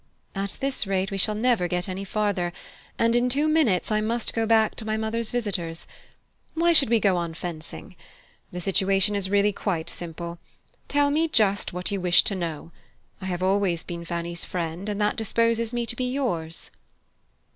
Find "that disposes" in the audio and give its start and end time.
14.99-15.71